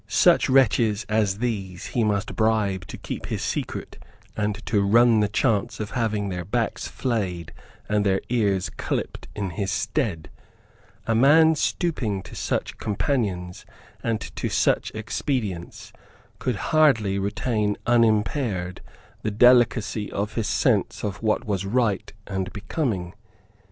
Such 0.07 0.49
wretches 0.49 1.03
as 1.09 1.37
these 1.37 1.85
he 1.93 2.03
must 2.03 2.35
bribe 2.35 2.87
to 2.87 2.97
keep 2.97 3.27
his 3.27 3.43
secret 3.43 3.99
and 4.35 4.55
to 4.65 4.81
run 4.81 5.19
the 5.19 5.27
chance 5.27 5.79
of 5.79 5.91
having 5.91 6.29
their 6.29 6.43
backs 6.43 6.87
flayed 6.87 7.53
and 7.87 8.03
their 8.03 8.19
ears 8.29 8.71
clipped 8.71 9.27
in 9.35 9.51
his 9.51 9.69
stead. 9.69 10.31
A 11.05 11.13
man 11.13 11.53
stooping 11.53 12.23
to 12.23 12.33
such 12.33 12.79
companions 12.79 13.63
and 14.01 14.19
to 14.35 14.49
such 14.49 14.91
expedients 14.95 15.93
could 16.39 16.55
hardly 16.71 17.19
retain 17.19 17.77
unimpaired 17.85 18.81
the 19.21 19.29
delicacy 19.29 20.11
of 20.11 20.33
his 20.33 20.47
sense 20.47 21.03
of 21.03 21.21
what 21.21 21.45
was 21.45 21.63
right 21.63 22.11
and 22.25 22.51
becoming. 22.53 23.13